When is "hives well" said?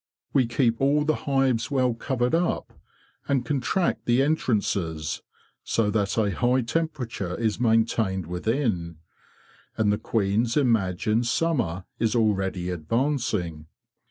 1.29-1.93